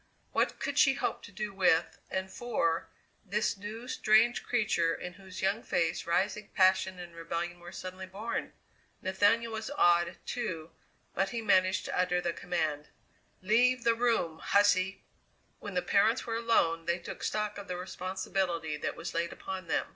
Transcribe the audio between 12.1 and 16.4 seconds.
the command: "Leave the room, hussy!" When the parents were